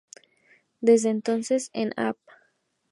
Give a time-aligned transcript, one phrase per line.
[0.79, 2.15] Desde entonces, en Av.